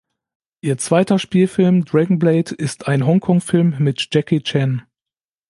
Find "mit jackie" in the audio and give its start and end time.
3.77-4.41